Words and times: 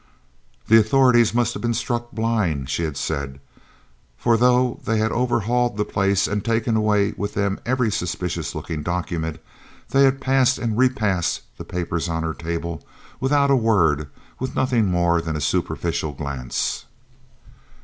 The 0.67 0.79
authorities 0.79 1.31
must 1.35 1.53
have 1.53 1.61
been 1.61 1.75
"struck 1.75 2.09
blind," 2.11 2.71
she 2.71 2.85
had 2.85 2.97
said, 2.97 3.39
for 4.17 4.35
though 4.35 4.79
they 4.83 4.97
had 4.97 5.11
overhauled 5.11 5.77
the 5.77 5.85
place 5.85 6.25
and 6.27 6.37
had 6.37 6.45
taken 6.45 6.75
away 6.75 7.13
with 7.17 7.35
them 7.35 7.59
every 7.67 7.91
suspicious 7.91 8.55
looking 8.55 8.81
document, 8.81 9.37
they 9.89 10.01
had 10.05 10.19
passed 10.19 10.57
and 10.57 10.75
repassed 10.75 11.41
the 11.59 11.65
papers 11.65 12.09
on 12.09 12.23
her 12.23 12.33
table 12.33 12.83
without 13.19 13.51
a 13.51 13.55
word 13.55 13.99
and 13.99 14.07
with 14.39 14.55
nothing 14.55 14.87
more 14.87 15.21
than 15.21 15.35
a 15.35 15.39
superficial 15.39 16.13
glance. 16.13 16.85